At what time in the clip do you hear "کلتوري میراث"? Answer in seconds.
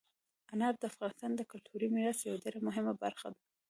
1.51-2.19